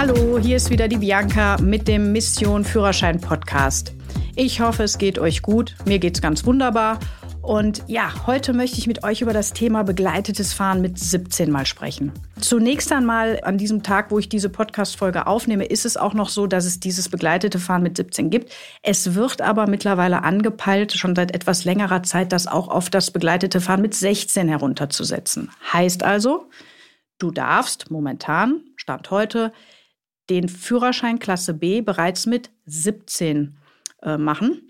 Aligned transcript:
Hallo, 0.00 0.38
hier 0.38 0.58
ist 0.58 0.70
wieder 0.70 0.86
die 0.86 0.98
Bianca 0.98 1.56
mit 1.60 1.88
dem 1.88 2.12
Mission 2.12 2.64
Führerschein 2.64 3.20
Podcast. 3.20 3.92
Ich 4.36 4.60
hoffe, 4.60 4.84
es 4.84 4.96
geht 4.96 5.18
euch 5.18 5.42
gut. 5.42 5.74
Mir 5.86 5.98
geht's 5.98 6.22
ganz 6.22 6.46
wunderbar. 6.46 7.00
Und 7.42 7.82
ja, 7.88 8.12
heute 8.24 8.52
möchte 8.52 8.78
ich 8.78 8.86
mit 8.86 9.02
euch 9.02 9.22
über 9.22 9.32
das 9.32 9.54
Thema 9.54 9.82
begleitetes 9.82 10.52
Fahren 10.52 10.80
mit 10.80 11.00
17 11.00 11.50
mal 11.50 11.66
sprechen. 11.66 12.12
Zunächst 12.38 12.92
einmal 12.92 13.40
an 13.42 13.58
diesem 13.58 13.82
Tag, 13.82 14.12
wo 14.12 14.20
ich 14.20 14.28
diese 14.28 14.50
Podcast-Folge 14.50 15.26
aufnehme, 15.26 15.64
ist 15.64 15.84
es 15.84 15.96
auch 15.96 16.14
noch 16.14 16.28
so, 16.28 16.46
dass 16.46 16.64
es 16.64 16.78
dieses 16.78 17.08
begleitete 17.08 17.58
Fahren 17.58 17.82
mit 17.82 17.96
17 17.96 18.30
gibt. 18.30 18.52
Es 18.84 19.16
wird 19.16 19.42
aber 19.42 19.66
mittlerweile 19.66 20.22
angepeilt, 20.22 20.92
schon 20.92 21.16
seit 21.16 21.34
etwas 21.34 21.64
längerer 21.64 22.04
Zeit, 22.04 22.30
das 22.30 22.46
auch 22.46 22.68
auf 22.68 22.88
das 22.88 23.10
begleitete 23.10 23.60
Fahren 23.60 23.82
mit 23.82 23.94
16 23.94 24.46
herunterzusetzen. 24.46 25.50
Heißt 25.72 26.04
also, 26.04 26.48
du 27.18 27.32
darfst 27.32 27.90
momentan, 27.90 28.60
Stand 28.76 29.10
heute, 29.10 29.52
den 30.30 30.48
Führerschein 30.48 31.18
Klasse 31.18 31.54
B 31.54 31.80
bereits 31.80 32.26
mit 32.26 32.50
17 32.66 33.56
äh, 34.02 34.16
machen. 34.16 34.62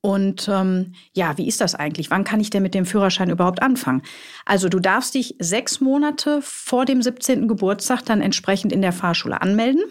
Und 0.00 0.48
ähm, 0.48 0.92
ja, 1.12 1.36
wie 1.36 1.46
ist 1.46 1.60
das 1.60 1.74
eigentlich? 1.74 2.10
Wann 2.10 2.24
kann 2.24 2.40
ich 2.40 2.50
denn 2.50 2.62
mit 2.62 2.74
dem 2.74 2.86
Führerschein 2.86 3.30
überhaupt 3.30 3.62
anfangen? 3.62 4.02
Also 4.46 4.68
du 4.68 4.80
darfst 4.80 5.14
dich 5.14 5.36
sechs 5.38 5.80
Monate 5.80 6.40
vor 6.42 6.84
dem 6.84 7.02
17. 7.02 7.48
Geburtstag 7.48 8.02
dann 8.04 8.20
entsprechend 8.20 8.72
in 8.72 8.82
der 8.82 8.92
Fahrschule 8.92 9.40
anmelden 9.42 9.82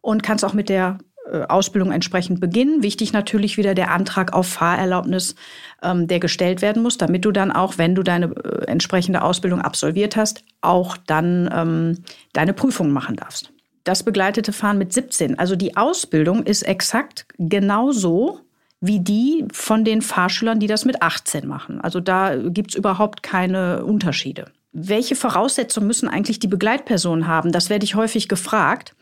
und 0.00 0.22
kannst 0.22 0.44
auch 0.44 0.54
mit 0.54 0.68
der 0.70 0.98
äh, 1.30 1.42
Ausbildung 1.42 1.92
entsprechend 1.92 2.40
beginnen. 2.40 2.82
Wichtig 2.82 3.12
natürlich 3.12 3.58
wieder 3.58 3.74
der 3.74 3.90
Antrag 3.90 4.32
auf 4.32 4.46
Fahrerlaubnis, 4.48 5.34
ähm, 5.82 6.08
der 6.08 6.20
gestellt 6.20 6.62
werden 6.62 6.82
muss, 6.82 6.96
damit 6.96 7.24
du 7.24 7.32
dann 7.32 7.52
auch, 7.52 7.76
wenn 7.76 7.94
du 7.94 8.02
deine 8.02 8.26
äh, 8.26 8.64
entsprechende 8.66 9.22
Ausbildung 9.22 9.60
absolviert 9.60 10.16
hast, 10.16 10.44
auch 10.62 10.96
dann 10.96 11.50
ähm, 11.52 12.04
deine 12.32 12.54
Prüfung 12.54 12.92
machen 12.92 13.16
darfst 13.16 13.52
das 13.84 14.02
begleitete 14.02 14.52
Fahren 14.52 14.78
mit 14.78 14.92
17. 14.92 15.38
Also 15.38 15.56
die 15.56 15.76
Ausbildung 15.76 16.44
ist 16.44 16.62
exakt 16.62 17.26
genauso 17.38 18.40
wie 18.80 19.00
die 19.00 19.46
von 19.52 19.84
den 19.84 20.02
Fahrschülern, 20.02 20.58
die 20.58 20.66
das 20.66 20.84
mit 20.84 21.02
18 21.02 21.46
machen. 21.46 21.80
Also 21.80 22.00
da 22.00 22.36
gibt's 22.36 22.74
überhaupt 22.74 23.22
keine 23.22 23.84
Unterschiede. 23.84 24.46
Welche 24.72 25.14
Voraussetzungen 25.14 25.86
müssen 25.86 26.08
eigentlich 26.08 26.40
die 26.40 26.48
Begleitpersonen 26.48 27.26
haben? 27.26 27.52
Das 27.52 27.70
werde 27.70 27.84
ich 27.84 27.94
häufig 27.94 28.28
gefragt. 28.28 28.94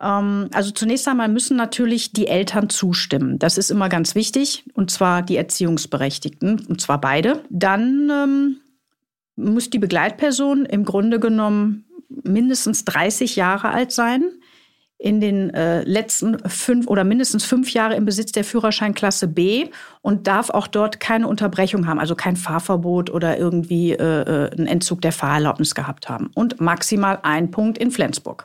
Ähm, 0.00 0.48
also 0.52 0.70
zunächst 0.72 1.06
einmal 1.06 1.28
müssen 1.28 1.56
natürlich 1.56 2.12
die 2.12 2.26
Eltern 2.26 2.68
zustimmen. 2.68 3.38
Das 3.38 3.58
ist 3.58 3.70
immer 3.70 3.88
ganz 3.88 4.14
wichtig, 4.14 4.64
und 4.74 4.90
zwar 4.90 5.22
die 5.22 5.36
Erziehungsberechtigten, 5.36 6.66
und 6.66 6.80
zwar 6.80 7.00
beide. 7.00 7.44
Dann 7.50 8.10
ähm, 8.10 8.56
muss 9.36 9.70
die 9.70 9.78
Begleitperson 9.78 10.66
im 10.66 10.84
Grunde 10.84 11.20
genommen 11.20 11.84
mindestens 12.24 12.84
30 12.84 13.36
Jahre 13.36 13.70
alt 13.70 13.92
sein, 13.92 14.24
in 15.02 15.20
den 15.20 15.52
äh, 15.52 15.82
letzten 15.82 16.38
fünf 16.48 16.86
oder 16.86 17.02
mindestens 17.02 17.44
fünf 17.44 17.72
Jahre 17.72 17.96
im 17.96 18.04
Besitz 18.04 18.30
der 18.30 18.44
Führerscheinklasse 18.44 19.26
B 19.26 19.66
und 20.00 20.28
darf 20.28 20.48
auch 20.48 20.68
dort 20.68 21.00
keine 21.00 21.26
Unterbrechung 21.26 21.88
haben, 21.88 21.98
also 21.98 22.14
kein 22.14 22.36
Fahrverbot 22.36 23.10
oder 23.10 23.36
irgendwie 23.36 23.92
äh, 23.92 23.96
äh 23.96 24.50
einen 24.52 24.68
Entzug 24.68 25.00
der 25.00 25.10
Fahrerlaubnis 25.10 25.74
gehabt 25.74 26.08
haben. 26.08 26.30
Und 26.34 26.60
maximal 26.60 27.18
ein 27.24 27.50
Punkt 27.50 27.78
in 27.78 27.90
Flensburg. 27.90 28.44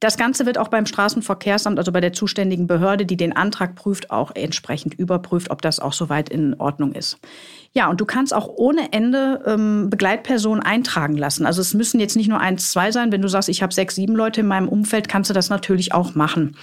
Das 0.00 0.16
Ganze 0.16 0.46
wird 0.46 0.56
auch 0.56 0.68
beim 0.68 0.86
Straßenverkehrsamt, 0.86 1.78
also 1.78 1.92
bei 1.92 2.00
der 2.00 2.14
zuständigen 2.14 2.66
Behörde, 2.66 3.04
die 3.04 3.18
den 3.18 3.36
Antrag 3.36 3.74
prüft, 3.74 4.10
auch 4.10 4.34
entsprechend 4.34 4.94
überprüft, 4.94 5.50
ob 5.50 5.60
das 5.60 5.78
auch 5.78 5.92
soweit 5.92 6.30
in 6.30 6.58
Ordnung 6.58 6.92
ist. 6.92 7.18
Ja, 7.72 7.88
und 7.88 8.00
du 8.00 8.06
kannst 8.06 8.34
auch 8.34 8.48
ohne 8.48 8.92
Ende 8.92 9.42
ähm, 9.46 9.90
Begleitpersonen 9.90 10.64
eintragen 10.64 11.18
lassen. 11.18 11.44
Also 11.44 11.60
es 11.60 11.74
müssen 11.74 12.00
jetzt 12.00 12.16
nicht 12.16 12.28
nur 12.28 12.40
eins, 12.40 12.72
zwei 12.72 12.90
sein. 12.90 13.12
Wenn 13.12 13.20
du 13.20 13.28
sagst, 13.28 13.50
ich 13.50 13.62
habe 13.62 13.74
sechs, 13.74 13.94
sieben 13.94 14.16
Leute 14.16 14.40
in 14.40 14.46
meinem 14.46 14.68
Umfeld, 14.68 15.06
kannst 15.06 15.28
du 15.28 15.34
das 15.34 15.50
natürlich 15.50 15.92
auch 15.92 16.14
machen. 16.14 16.56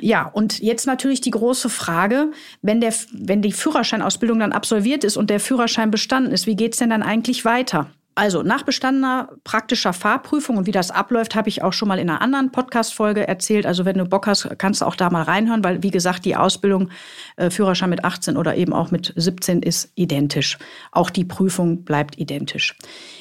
Ja, 0.00 0.26
und 0.26 0.58
jetzt 0.58 0.86
natürlich 0.86 1.20
die 1.20 1.30
große 1.30 1.70
Frage, 1.70 2.32
wenn, 2.62 2.80
der, 2.80 2.92
wenn 3.12 3.42
die 3.42 3.52
Führerscheinausbildung 3.52 4.40
dann 4.40 4.52
absolviert 4.52 5.04
ist 5.04 5.16
und 5.16 5.30
der 5.30 5.40
Führerschein 5.40 5.92
bestanden 5.92 6.32
ist, 6.32 6.46
wie 6.46 6.56
geht's 6.56 6.78
denn 6.78 6.90
dann 6.90 7.02
eigentlich 7.02 7.44
weiter? 7.44 7.88
Also 8.14 8.42
nach 8.42 8.62
bestandener 8.62 9.30
praktischer 9.42 9.94
Fahrprüfung 9.94 10.58
und 10.58 10.66
wie 10.66 10.72
das 10.72 10.90
abläuft, 10.90 11.34
habe 11.34 11.48
ich 11.48 11.62
auch 11.62 11.72
schon 11.72 11.88
mal 11.88 11.98
in 11.98 12.10
einer 12.10 12.20
anderen 12.20 12.52
Podcast-Folge 12.52 13.26
erzählt. 13.26 13.64
Also 13.64 13.86
wenn 13.86 13.96
du 13.96 14.04
Bock 14.04 14.26
hast, 14.26 14.48
kannst 14.58 14.82
du 14.82 14.84
auch 14.84 14.96
da 14.96 15.08
mal 15.08 15.22
reinhören, 15.22 15.64
weil 15.64 15.82
wie 15.82 15.90
gesagt, 15.90 16.26
die 16.26 16.36
Ausbildung 16.36 16.90
äh, 17.36 17.48
Führerschein 17.48 17.88
mit 17.88 18.04
18 18.04 18.36
oder 18.36 18.54
eben 18.54 18.74
auch 18.74 18.90
mit 18.90 19.14
17 19.16 19.62
ist 19.62 19.92
identisch. 19.94 20.58
Auch 20.90 21.08
die 21.08 21.24
Prüfung 21.24 21.84
bleibt 21.84 22.18
identisch. 22.18 22.76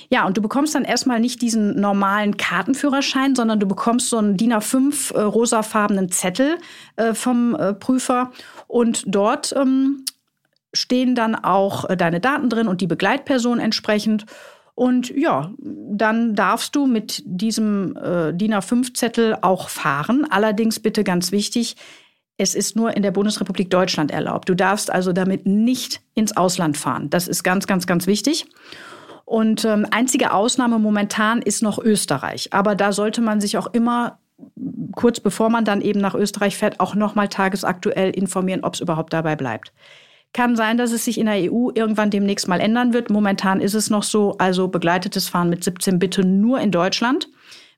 Ja, 0.09 0.25
und 0.25 0.35
du 0.35 0.41
bekommst 0.41 0.75
dann 0.75 0.83
erstmal 0.83 1.21
nicht 1.21 1.41
diesen 1.41 1.79
normalen 1.79 2.35
Kartenführerschein, 2.35 3.33
sondern 3.33 3.61
du 3.61 3.67
bekommst 3.67 4.09
so 4.09 4.17
einen 4.17 4.35
DIN 4.35 4.53
A5 4.53 5.15
äh, 5.15 5.21
rosafarbenen 5.21 6.11
Zettel 6.11 6.57
äh, 6.97 7.13
vom 7.13 7.55
äh, 7.55 7.73
Prüfer 7.73 8.31
und 8.67 9.03
dort 9.07 9.53
ähm, 9.55 10.03
stehen 10.73 11.15
dann 11.15 11.35
auch 11.35 11.89
äh, 11.89 11.95
deine 11.95 12.19
Daten 12.19 12.49
drin 12.49 12.67
und 12.67 12.81
die 12.81 12.87
Begleitperson 12.87 13.59
entsprechend. 13.59 14.25
Und 14.75 15.09
ja, 15.09 15.53
dann 15.59 16.35
darfst 16.35 16.75
du 16.75 16.87
mit 16.87 17.21
diesem 17.25 17.95
äh, 17.97 18.33
DIN 18.33 18.53
A5-Zettel 18.53 19.37
auch 19.41 19.69
fahren. 19.69 20.25
Allerdings 20.29 20.79
bitte 20.79 21.03
ganz 21.03 21.31
wichtig, 21.31 21.75
es 22.37 22.55
ist 22.55 22.75
nur 22.75 22.95
in 22.95 23.03
der 23.03 23.11
Bundesrepublik 23.11 23.69
Deutschland 23.69 24.11
erlaubt. 24.11 24.49
Du 24.49 24.55
darfst 24.55 24.91
also 24.91 25.13
damit 25.13 25.45
nicht 25.45 26.01
ins 26.15 26.35
Ausland 26.35 26.77
fahren. 26.77 27.09
Das 27.09 27.27
ist 27.27 27.43
ganz, 27.43 27.67
ganz, 27.67 27.85
ganz 27.85 28.07
wichtig. 28.07 28.45
Und 29.25 29.63
ähm, 29.63 29.85
einzige 29.91 30.33
Ausnahme 30.33 30.79
momentan 30.79 31.41
ist 31.41 31.61
noch 31.61 31.77
Österreich. 31.77 32.51
Aber 32.53 32.75
da 32.75 32.91
sollte 32.91 33.21
man 33.21 33.39
sich 33.39 33.57
auch 33.57 33.67
immer 33.73 34.17
kurz 34.95 35.19
bevor 35.19 35.49
man 35.49 35.65
dann 35.65 35.81
eben 35.81 35.99
nach 35.99 36.15
Österreich 36.15 36.57
fährt, 36.57 36.79
auch 36.79 36.95
nochmal 36.95 37.27
tagesaktuell 37.27 38.11
informieren, 38.11 38.63
ob 38.63 38.73
es 38.73 38.81
überhaupt 38.81 39.13
dabei 39.13 39.35
bleibt. 39.35 39.71
Kann 40.33 40.55
sein, 40.55 40.77
dass 40.77 40.91
es 40.91 41.03
sich 41.03 41.17
in 41.17 41.25
der 41.25 41.51
EU 41.51 41.69
irgendwann 41.73 42.09
demnächst 42.09 42.47
mal 42.47 42.61
ändern 42.61 42.93
wird. 42.93 43.09
Momentan 43.09 43.59
ist 43.59 43.73
es 43.73 43.89
noch 43.89 44.03
so, 44.03 44.37
also 44.37 44.67
begleitetes 44.69 45.27
Fahren 45.27 45.49
mit 45.49 45.63
17 45.63 45.99
bitte 45.99 46.23
nur 46.23 46.59
in 46.61 46.71
Deutschland. 46.71 47.27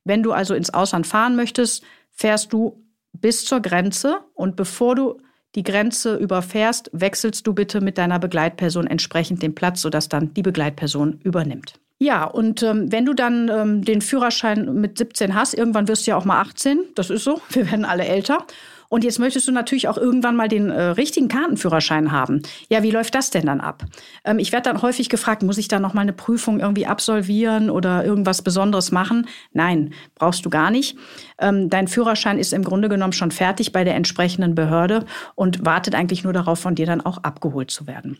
Wenn 0.03 0.21
du 0.21 0.33
also 0.33 0.53
ins 0.53 0.69
Ausland 0.71 1.07
fahren 1.07 1.35
möchtest, 1.35 1.83
fährst 2.11 2.53
du 2.53 2.83
bis 3.13 3.45
zur 3.45 3.61
Grenze 3.61 4.19
und 4.33 4.55
bevor 4.55 4.95
du 4.95 5.17
die 5.55 5.63
Grenze 5.63 6.15
überfährst, 6.15 6.89
wechselst 6.93 7.45
du 7.45 7.53
bitte 7.53 7.79
mit 7.79 7.97
deiner 7.97 8.19
Begleitperson 8.19 8.87
entsprechend 8.87 9.43
den 9.43 9.55
Platz, 9.55 9.81
sodass 9.81 10.09
dann 10.09 10.33
die 10.33 10.41
Begleitperson 10.41 11.19
übernimmt. 11.23 11.75
Ja, 11.99 12.25
und 12.25 12.63
ähm, 12.63 12.91
wenn 12.91 13.05
du 13.05 13.13
dann 13.13 13.49
ähm, 13.49 13.85
den 13.85 14.01
Führerschein 14.01 14.73
mit 14.73 14.97
17 14.97 15.35
hast, 15.35 15.53
irgendwann 15.53 15.87
wirst 15.87 16.05
du 16.05 16.11
ja 16.11 16.17
auch 16.17 16.25
mal 16.25 16.41
18, 16.41 16.79
das 16.95 17.09
ist 17.09 17.23
so, 17.23 17.39
wir 17.49 17.69
werden 17.69 17.85
alle 17.85 18.05
älter. 18.05 18.45
Und 18.93 19.03
jetzt 19.03 19.17
möchtest 19.17 19.47
du 19.47 19.51
natürlich 19.51 19.87
auch 19.87 19.97
irgendwann 19.97 20.35
mal 20.35 20.47
den 20.47 20.69
äh, 20.69 20.79
richtigen 20.79 21.27
Kartenführerschein 21.27 22.11
haben. 22.11 22.43
Ja, 22.69 22.83
wie 22.83 22.91
läuft 22.91 23.15
das 23.15 23.31
denn 23.31 23.47
dann 23.47 23.59
ab? 23.59 23.85
Ähm, 24.23 24.37
ich 24.37 24.51
werde 24.51 24.69
dann 24.69 24.83
häufig 24.83 25.09
gefragt, 25.09 25.41
muss 25.41 25.57
ich 25.57 25.67
da 25.67 25.79
noch 25.79 25.95
mal 25.95 26.01
eine 26.01 26.13
Prüfung 26.13 26.59
irgendwie 26.59 26.85
absolvieren 26.85 27.71
oder 27.71 28.05
irgendwas 28.05 28.43
Besonderes 28.43 28.91
machen? 28.91 29.27
Nein, 29.51 29.95
brauchst 30.13 30.45
du 30.45 30.51
gar 30.51 30.69
nicht. 30.69 30.95
Ähm, 31.39 31.71
dein 31.71 31.87
Führerschein 31.87 32.37
ist 32.37 32.53
im 32.53 32.63
Grunde 32.63 32.87
genommen 32.87 33.13
schon 33.13 33.31
fertig 33.31 33.71
bei 33.71 33.83
der 33.83 33.95
entsprechenden 33.95 34.53
Behörde 34.53 35.05
und 35.33 35.65
wartet 35.65 35.95
eigentlich 35.95 36.23
nur 36.23 36.33
darauf, 36.33 36.59
von 36.59 36.75
dir 36.75 36.85
dann 36.85 37.01
auch 37.01 37.17
abgeholt 37.17 37.71
zu 37.71 37.87
werden. 37.87 38.19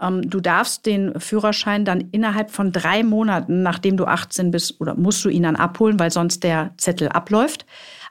Ähm, 0.00 0.28
du 0.28 0.40
darfst 0.40 0.86
den 0.86 1.20
Führerschein 1.20 1.84
dann 1.84 2.08
innerhalb 2.12 2.50
von 2.50 2.72
drei 2.72 3.02
Monaten, 3.02 3.62
nachdem 3.62 3.96
du 3.96 4.06
18 4.06 4.50
bist, 4.50 4.80
oder 4.80 4.94
musst 4.94 5.24
du 5.24 5.28
ihn 5.28 5.42
dann 5.42 5.56
abholen, 5.56 5.98
weil 6.00 6.10
sonst 6.10 6.42
der 6.42 6.72
Zettel 6.78 7.08
abläuft. 7.08 7.66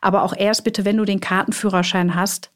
Aber 0.05 0.21
auch 0.21 0.35
erst 0.37 0.63
bitte, 0.63 0.85
wenn 0.85 0.97
du 0.97 1.03
den 1.03 1.19
Kartenführerschein 1.19 2.13
hast, 2.13 2.51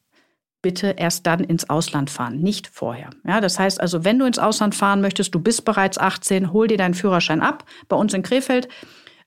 bitte 0.62 0.94
erst 0.98 1.26
dann 1.26 1.44
ins 1.44 1.68
Ausland 1.68 2.12
fahren, 2.12 2.42
nicht 2.42 2.68
vorher. 2.68 3.10
Ja, 3.26 3.42
das 3.42 3.58
heißt 3.58 3.82
also, 3.82 4.06
wenn 4.06 4.20
du 4.20 4.26
ins 4.26 4.38
Ausland 4.38 4.76
fahren 4.76 5.02
möchtest, 5.02 5.34
du 5.34 5.40
bist 5.40 5.66
bereits 5.66 5.98
18, 5.98 6.54
hol 6.54 6.68
dir 6.68 6.78
deinen 6.78 6.94
Führerschein 6.94 7.42
ab. 7.42 7.64
Bei 7.88 7.96
uns 7.96 8.14
in 8.14 8.22
Krefeld, 8.22 8.68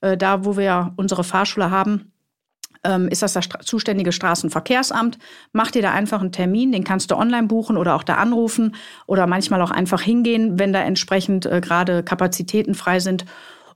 äh, 0.02 0.16
da 0.16 0.44
wo 0.44 0.56
wir 0.56 0.92
unsere 0.94 1.24
Fahrschule 1.24 1.72
haben, 1.72 2.12
ähm, 2.84 3.08
ist 3.08 3.22
das 3.22 3.32
das 3.32 3.48
zuständige 3.64 4.12
Straßenverkehrsamt. 4.12 5.18
Mach 5.50 5.72
dir 5.72 5.82
da 5.82 5.90
einfach 5.90 6.20
einen 6.20 6.30
Termin, 6.30 6.70
den 6.70 6.84
kannst 6.84 7.10
du 7.10 7.16
online 7.16 7.48
buchen 7.48 7.76
oder 7.76 7.96
auch 7.96 8.04
da 8.04 8.14
anrufen 8.18 8.76
oder 9.08 9.26
manchmal 9.26 9.62
auch 9.62 9.72
einfach 9.72 10.00
hingehen, 10.00 10.60
wenn 10.60 10.72
da 10.72 10.80
entsprechend 10.82 11.44
äh, 11.46 11.60
gerade 11.60 12.04
Kapazitäten 12.04 12.76
frei 12.76 13.00
sind. 13.00 13.24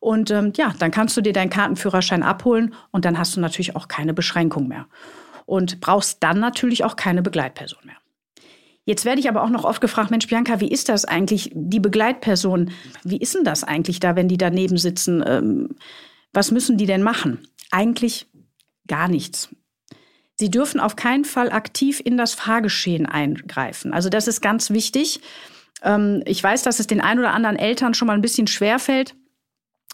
Und 0.06 0.30
ähm, 0.30 0.52
ja, 0.56 0.72
dann 0.78 0.92
kannst 0.92 1.16
du 1.16 1.20
dir 1.20 1.32
deinen 1.32 1.50
Kartenführerschein 1.50 2.22
abholen 2.22 2.74
und 2.92 3.04
dann 3.04 3.18
hast 3.18 3.34
du 3.34 3.40
natürlich 3.40 3.74
auch 3.74 3.88
keine 3.88 4.14
Beschränkung 4.14 4.68
mehr. 4.68 4.86
Und 5.46 5.80
brauchst 5.80 6.22
dann 6.22 6.38
natürlich 6.38 6.84
auch 6.84 6.94
keine 6.94 7.22
Begleitperson 7.22 7.80
mehr. 7.84 7.96
Jetzt 8.84 9.04
werde 9.04 9.18
ich 9.18 9.28
aber 9.28 9.42
auch 9.42 9.48
noch 9.48 9.64
oft 9.64 9.80
gefragt, 9.80 10.12
Mensch, 10.12 10.28
Bianca, 10.28 10.60
wie 10.60 10.70
ist 10.70 10.88
das 10.88 11.06
eigentlich, 11.06 11.50
die 11.54 11.80
Begleitperson? 11.80 12.70
Wie 13.02 13.16
ist 13.16 13.34
denn 13.34 13.42
das 13.42 13.64
eigentlich 13.64 13.98
da, 13.98 14.14
wenn 14.14 14.28
die 14.28 14.38
daneben 14.38 14.78
sitzen? 14.78 15.24
Ähm, 15.26 15.70
was 16.32 16.52
müssen 16.52 16.78
die 16.78 16.86
denn 16.86 17.02
machen? 17.02 17.40
Eigentlich 17.72 18.28
gar 18.86 19.08
nichts. 19.08 19.48
Sie 20.36 20.52
dürfen 20.52 20.78
auf 20.78 20.94
keinen 20.94 21.24
Fall 21.24 21.50
aktiv 21.50 22.00
in 22.04 22.16
das 22.16 22.32
Fahrgeschehen 22.32 23.06
eingreifen. 23.06 23.92
Also 23.92 24.08
das 24.08 24.28
ist 24.28 24.40
ganz 24.40 24.70
wichtig. 24.70 25.20
Ähm, 25.82 26.22
ich 26.26 26.40
weiß, 26.40 26.62
dass 26.62 26.78
es 26.78 26.86
den 26.86 27.00
ein 27.00 27.18
oder 27.18 27.34
anderen 27.34 27.56
Eltern 27.56 27.92
schon 27.92 28.06
mal 28.06 28.14
ein 28.14 28.22
bisschen 28.22 28.46
schwerfällt 28.46 29.16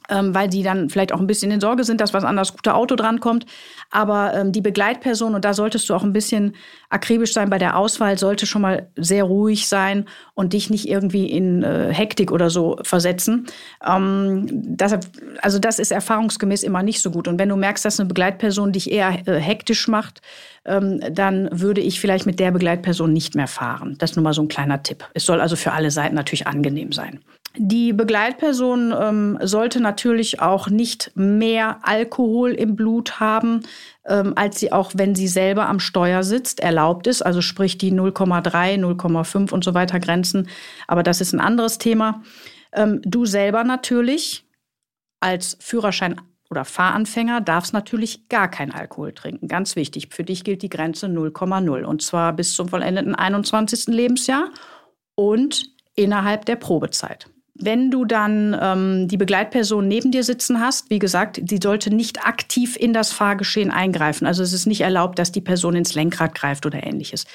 ähm, 0.09 0.35
weil 0.35 0.49
die 0.49 0.63
dann 0.63 0.91
vielleicht 0.91 1.13
auch 1.13 1.21
ein 1.21 1.27
bisschen 1.27 1.51
in 1.51 1.61
Sorge 1.61 1.85
sind, 1.85 2.01
dass 2.01 2.15
was 2.15 2.25
an 2.25 2.37
das 2.37 2.53
gute 2.53 2.75
Auto 2.75 2.97
drankommt. 2.97 3.47
Aber 3.91 4.35
ähm, 4.35 4.53
die 4.53 4.61
Begleitperson, 4.61 5.35
und 5.35 5.45
da 5.45 5.55
solltest 5.55 5.89
du 5.89 5.95
auch 5.95 6.03
ein 6.03 6.13
bisschen 6.13 6.55
akribisch 6.91 7.33
sein 7.33 7.51
bei 7.51 7.59
der 7.59 7.77
Auswahl, 7.77 8.19
sollte 8.19 8.47
schon 8.47 8.63
mal 8.63 8.89
sehr 8.97 9.25
ruhig 9.25 9.69
sein 9.69 10.07
und 10.35 10.53
dich 10.53 10.71
nicht 10.71 10.89
irgendwie 10.89 11.31
in 11.31 11.63
äh, 11.63 11.93
Hektik 11.93 12.33
oder 12.33 12.51
so 12.51 12.79
versetzen. 12.83 13.47
Ähm, 13.87 14.47
deshalb, 14.51 15.07
also 15.41 15.59
das 15.59 15.79
ist 15.79 15.93
erfahrungsgemäß 15.93 16.63
immer 16.63 16.83
nicht 16.83 17.01
so 17.01 17.11
gut. 17.11 17.29
Und 17.29 17.39
wenn 17.39 17.49
du 17.49 17.57
merkst, 17.57 17.85
dass 17.85 18.01
eine 18.01 18.09
Begleitperson 18.09 18.73
dich 18.73 18.91
eher 18.91 19.27
äh, 19.27 19.39
hektisch 19.39 19.89
macht, 19.89 20.21
ähm, 20.65 21.01
dann 21.11 21.49
würde 21.53 21.81
ich 21.81 22.01
vielleicht 22.01 22.27
mit 22.27 22.39
der 22.39 22.51
Begleitperson 22.51 23.13
nicht 23.13 23.35
mehr 23.35 23.49
fahren. 23.49 23.97
Das 23.99 24.11
ist 24.11 24.17
nur 24.17 24.25
mal 24.25 24.35
so 24.35 24.43
ein 24.43 24.49
kleiner 24.49 24.83
Tipp. 24.83 25.09
Es 25.15 25.27
soll 25.27 25.41
also 25.41 25.57
für 25.57 25.73
alle 25.73 25.91
Seiten 25.91 26.15
natürlich 26.15 26.47
angenehm 26.47 26.93
sein. 26.93 27.21
Die 27.57 27.93
Begleitperson 27.93 28.95
ähm, 28.99 29.39
sollte 29.43 29.81
natürlich 29.81 30.41
auch 30.41 30.71
nicht 30.71 31.13
mehr 31.15 31.79
Alkohol 31.83 32.53
im 32.53 32.77
Blut 32.77 33.21
haben, 33.21 33.61
ähm, 34.07 34.33
als 34.37 34.59
sie 34.59 34.73
auch, 34.73 34.93
wenn 34.95 35.15
sie 35.15 35.29
selber 35.29 35.67
am 35.69 35.79
Steuer 35.79 36.23
sitzt, 36.23 36.61
erlaubt 36.61 37.07
ist. 37.07 37.21
Also 37.21 37.43
sprich 37.43 37.77
die 37.77 37.93
0,3, 37.93 38.79
0,5 38.79 39.53
und 39.53 39.65
so 39.65 39.75
weiter 39.75 40.01
Grenzen. 40.01 40.49
Aber 40.87 41.03
das 41.03 41.21
ist 41.21 41.35
ein 41.35 41.41
anderes 41.41 41.77
Thema. 41.77 42.23
Ähm, 42.73 43.03
du 43.05 43.27
selber 43.27 43.65
natürlich 43.65 44.47
als 45.21 45.59
Führerschein 45.61 46.21
oder 46.51 46.65
Fahranfänger 46.65 47.41
darfst 47.41 47.73
natürlich 47.73 48.29
gar 48.29 48.51
kein 48.51 48.73
Alkohol 48.73 49.13
trinken. 49.13 49.49
Ganz 49.49 49.77
wichtig. 49.77 50.09
Für 50.11 50.25
dich 50.25 50.45
gilt 50.45 50.63
die 50.63 50.69
Grenze 50.69 51.07
0,0 51.07 51.85
und 51.85 52.03
zwar 52.03 52.33
bis 52.35 52.55
zum 52.55 52.69
vollendeten 52.69 53.15
21. 53.15 53.87
Lebensjahr 53.87 54.51
und 55.15 55.65
innerhalb 55.95 56.45
der 56.45 56.57
Probezeit. 56.57 57.32
Wenn 57.55 57.91
du 57.91 58.05
dann 58.05 58.57
ähm, 58.61 59.09
die 59.09 59.19
Begleitperson 59.19 59.87
neben 59.87 60.11
dir 60.11 60.25
sitzen 60.25 60.61
hast, 60.61 60.89
wie 60.89 60.99
gesagt, 60.99 61.41
sie 61.47 61.61
sollte 61.63 61.95
nicht 61.95 62.27
aktiv 62.27 62.77
in 62.77 62.93
das 62.93 63.13
Fahrgeschehen 63.13 63.71
eingreifen. 63.71 64.27
Also 64.27 64.43
es 64.43 64.53
ist 64.53 64.67
nicht 64.67 64.81
erlaubt, 64.81 65.19
dass 65.19 65.33
die 65.33 65.43
Person 65.43 65.77
ins 65.77 65.95
Lenkrad 65.95 66.35
greift 66.35 66.65
oder 66.65 66.83
ähnliches. 66.83 67.27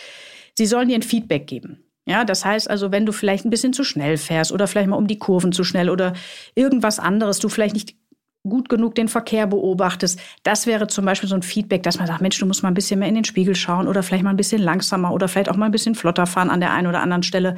Sie 0.55 0.65
sollen 0.65 0.89
dir 0.89 0.95
ein 0.95 1.03
Feedback 1.03 1.45
geben. 1.45 1.83
Ja, 2.07 2.23
das 2.23 2.45
heißt 2.45 2.69
also, 2.69 2.91
wenn 2.91 3.05
du 3.05 3.11
vielleicht 3.11 3.45
ein 3.45 3.49
bisschen 3.49 3.73
zu 3.73 3.83
schnell 3.83 4.17
fährst 4.17 4.51
oder 4.51 4.65
vielleicht 4.65 4.87
mal 4.87 4.95
um 4.95 5.07
die 5.07 5.19
Kurven 5.19 5.51
zu 5.51 5.63
schnell 5.63 5.89
oder 5.89 6.13
irgendwas 6.55 6.99
anderes, 6.99 7.39
du 7.39 7.49
vielleicht 7.49 7.75
nicht 7.75 7.95
gut 8.43 8.69
genug 8.69 8.95
den 8.95 9.07
Verkehr 9.07 9.47
beobachtest. 9.47 10.19
Das 10.43 10.67
wäre 10.67 10.87
zum 10.87 11.05
Beispiel 11.05 11.29
so 11.29 11.35
ein 11.35 11.43
Feedback, 11.43 11.83
dass 11.83 11.97
man 11.97 12.07
sagt, 12.07 12.21
Mensch, 12.21 12.39
du 12.39 12.45
musst 12.45 12.63
mal 12.63 12.69
ein 12.69 12.73
bisschen 12.73 12.99
mehr 12.99 13.09
in 13.09 13.15
den 13.15 13.25
Spiegel 13.25 13.55
schauen 13.55 13.87
oder 13.87 14.03
vielleicht 14.03 14.23
mal 14.23 14.29
ein 14.29 14.37
bisschen 14.37 14.61
langsamer 14.61 15.11
oder 15.11 15.27
vielleicht 15.27 15.49
auch 15.49 15.57
mal 15.57 15.65
ein 15.65 15.71
bisschen 15.71 15.95
flotter 15.95 16.25
fahren 16.25 16.49
an 16.49 16.59
der 16.59 16.73
einen 16.73 16.87
oder 16.87 17.01
anderen 17.01 17.23
Stelle. 17.23 17.55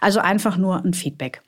Also 0.00 0.20
einfach 0.20 0.56
nur 0.56 0.84
ein 0.84 0.94
Feedback. 0.94 1.42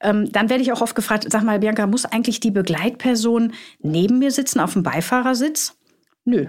Ähm, 0.00 0.30
dann 0.30 0.48
werde 0.48 0.62
ich 0.62 0.72
auch 0.72 0.80
oft 0.80 0.94
gefragt, 0.94 1.26
sag 1.28 1.42
mal, 1.42 1.58
Bianca, 1.58 1.86
muss 1.86 2.04
eigentlich 2.04 2.40
die 2.40 2.50
Begleitperson 2.50 3.52
neben 3.80 4.18
mir 4.18 4.30
sitzen 4.30 4.60
auf 4.60 4.74
dem 4.74 4.82
Beifahrersitz? 4.82 5.76
Nö, 6.24 6.48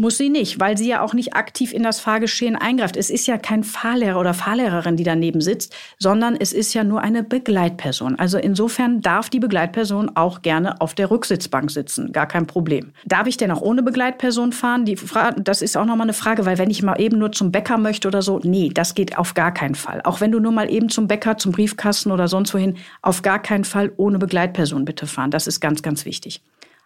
muss 0.00 0.16
sie 0.16 0.30
nicht, 0.30 0.58
weil 0.58 0.76
sie 0.76 0.88
ja 0.88 1.02
auch 1.02 1.14
nicht 1.14 1.34
aktiv 1.34 1.72
in 1.72 1.82
das 1.82 2.00
Fahrgeschehen 2.00 2.56
eingreift. 2.56 2.96
Es 2.96 3.10
ist 3.10 3.26
ja 3.26 3.38
kein 3.38 3.62
Fahrlehrer 3.62 4.18
oder 4.18 4.34
Fahrlehrerin, 4.34 4.96
die 4.96 5.04
daneben 5.04 5.40
sitzt, 5.40 5.76
sondern 5.98 6.36
es 6.36 6.52
ist 6.52 6.74
ja 6.74 6.82
nur 6.82 7.02
eine 7.02 7.22
Begleitperson. 7.22 8.18
Also 8.18 8.38
insofern 8.38 9.02
darf 9.02 9.30
die 9.30 9.40
Begleitperson 9.40 10.16
auch 10.16 10.42
gerne 10.42 10.80
auf 10.80 10.94
der 10.94 11.10
Rücksitzbank 11.10 11.70
sitzen. 11.70 12.12
Gar 12.12 12.26
kein 12.26 12.46
Problem. 12.46 12.92
Darf 13.04 13.26
ich 13.26 13.36
denn 13.36 13.50
auch 13.50 13.60
ohne 13.60 13.82
Begleitperson 13.82 14.52
fahren? 14.52 14.84
Die 14.84 14.98
das 15.36 15.62
ist 15.62 15.76
auch 15.76 15.84
nochmal 15.84 16.06
eine 16.06 16.14
Frage, 16.14 16.46
weil 16.46 16.58
wenn 16.58 16.70
ich 16.70 16.82
mal 16.82 17.00
eben 17.00 17.18
nur 17.18 17.32
zum 17.32 17.52
Bäcker 17.52 17.76
möchte 17.76 18.08
oder 18.08 18.22
so, 18.22 18.40
nee, 18.42 18.70
das 18.72 18.94
geht 18.94 19.18
auf 19.18 19.34
gar 19.34 19.52
keinen 19.52 19.74
Fall. 19.74 20.00
Auch 20.04 20.20
wenn 20.20 20.32
du 20.32 20.40
nur 20.40 20.52
mal 20.52 20.70
eben 20.70 20.88
zum 20.88 21.08
Bäcker, 21.08 21.36
zum 21.36 21.52
Briefkasten 21.52 22.10
oder 22.10 22.26
sonst 22.26 22.54
wohin, 22.54 22.76
auf 23.02 23.22
gar 23.22 23.40
keinen 23.40 23.64
Fall 23.64 23.92
ohne 23.96 24.18
Begleitperson 24.18 24.84
bitte 24.84 25.06
fahren. 25.06 25.30
Das 25.30 25.46
ist 25.46 25.60
ganz, 25.60 25.82
ganz 25.82 26.04
wichtig. 26.06 26.42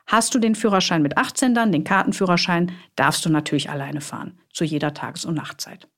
Hast 0.06 0.34
du 0.34 0.38
den 0.38 0.54
Führerschein 0.54 1.02
mit 1.02 1.16
18 1.16 1.54
dann, 1.54 1.72
den 1.72 1.84
Kartenführerschein, 1.84 2.72
darfst 2.96 3.24
du 3.24 3.30
natürlich 3.30 3.70
alleine 3.70 4.00
fahren, 4.00 4.38
zu 4.52 4.64
jeder 4.64 4.94
Tages- 4.94 5.24
und 5.24 5.34
Nachtzeit. 5.34 5.88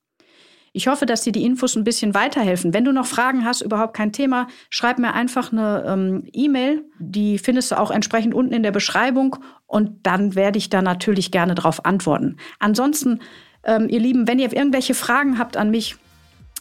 Ich 0.73 0.87
hoffe, 0.87 1.07
dass 1.07 1.23
dir 1.23 1.31
die 1.31 1.43
Infos 1.43 1.75
ein 1.75 1.83
bisschen 1.83 2.13
weiterhelfen. 2.13 2.71
Wenn 2.71 2.85
du 2.85 2.91
noch 2.91 3.07
Fragen 3.07 3.45
hast, 3.45 3.61
überhaupt 3.61 3.95
kein 3.95 4.13
Thema, 4.13 4.47
schreib 4.69 4.99
mir 4.99 5.13
einfach 5.13 5.51
eine 5.51 5.83
ähm, 5.87 6.27
E-Mail. 6.33 6.85
Die 6.99 7.39
findest 7.39 7.71
du 7.71 7.79
auch 7.79 7.89
entsprechend 7.89 8.35
unten 8.35 8.53
in 8.53 8.61
der 8.61 8.71
Beschreibung 8.71 9.37
und 9.65 10.05
dann 10.05 10.35
werde 10.35 10.59
ich 10.59 10.69
da 10.69 10.83
natürlich 10.83 11.31
gerne 11.31 11.55
darauf 11.55 11.83
antworten. 11.85 12.37
Ansonsten, 12.59 13.21
ähm, 13.63 13.89
ihr 13.89 13.99
Lieben, 13.99 14.27
wenn 14.27 14.37
ihr 14.37 14.53
irgendwelche 14.53 14.93
Fragen 14.93 15.39
habt 15.39 15.57
an 15.57 15.71
mich, 15.71 15.95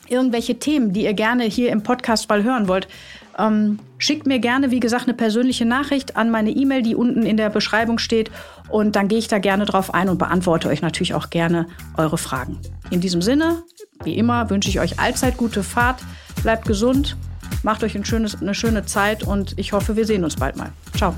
irgendwelche 0.08 0.58
Themen, 0.58 0.94
die 0.94 1.04
ihr 1.04 1.14
gerne 1.14 1.44
hier 1.44 1.70
im 1.70 1.82
Podcast 1.82 2.28
mal 2.28 2.42
hören 2.42 2.68
wollt, 2.68 2.88
ähm, 3.38 3.78
schickt 3.98 4.26
mir 4.26 4.38
gerne, 4.38 4.70
wie 4.70 4.80
gesagt, 4.80 5.04
eine 5.04 5.14
persönliche 5.14 5.64
Nachricht 5.64 6.16
an 6.16 6.30
meine 6.30 6.50
E-Mail, 6.50 6.82
die 6.82 6.94
unten 6.94 7.22
in 7.22 7.36
der 7.36 7.50
Beschreibung 7.50 7.98
steht. 7.98 8.30
Und 8.68 8.96
dann 8.96 9.08
gehe 9.08 9.18
ich 9.18 9.28
da 9.28 9.38
gerne 9.38 9.64
drauf 9.64 9.94
ein 9.94 10.08
und 10.08 10.18
beantworte 10.18 10.68
euch 10.68 10.82
natürlich 10.82 11.14
auch 11.14 11.30
gerne 11.30 11.66
eure 11.96 12.18
Fragen. 12.18 12.58
In 12.90 13.00
diesem 13.00 13.22
Sinne, 13.22 13.62
wie 14.04 14.16
immer, 14.16 14.50
wünsche 14.50 14.68
ich 14.68 14.80
euch 14.80 14.98
allzeit 14.98 15.36
gute 15.36 15.62
Fahrt. 15.62 16.00
Bleibt 16.42 16.66
gesund, 16.66 17.16
macht 17.62 17.84
euch 17.84 17.94
ein 17.94 18.04
schönes, 18.04 18.40
eine 18.40 18.54
schöne 18.54 18.84
Zeit 18.84 19.22
und 19.22 19.58
ich 19.58 19.72
hoffe, 19.72 19.96
wir 19.96 20.06
sehen 20.06 20.24
uns 20.24 20.36
bald 20.36 20.56
mal. 20.56 20.72
Ciao. 20.96 21.14